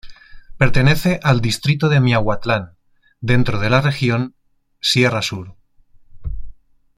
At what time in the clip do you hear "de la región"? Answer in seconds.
3.59-4.33